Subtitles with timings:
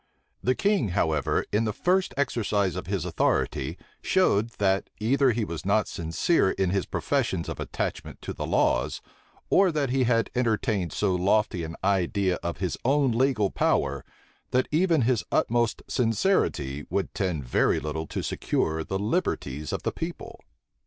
[0.41, 5.63] The king, however, in the first exercise of his authority, showed, that either he was
[5.63, 8.99] not sincere in his professions of attachment to the laws,
[9.51, 14.03] or that he had entertained so lofty an idea of his own legal power,
[14.49, 19.91] that even his utmost sincerity would tend very little to secure the liberties of the
[19.91, 20.39] people.